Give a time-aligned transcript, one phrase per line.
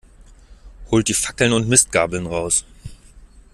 [0.89, 2.65] Holt die Fackeln und Mistgabeln raus!